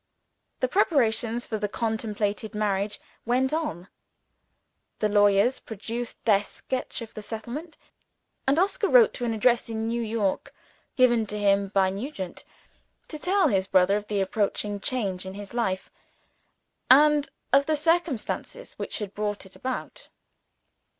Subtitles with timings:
[0.61, 3.87] The preparations for the contemplated marriage went on.
[4.97, 7.77] The lawyers produced their sketch of the settlement;
[8.47, 10.55] and Oscar wrote (to an address in New York,
[10.95, 12.43] given to him by Nugent)
[13.09, 15.91] to tell his brother of the approaching change in his life,
[16.89, 20.09] and of the circumstances which had brought it about.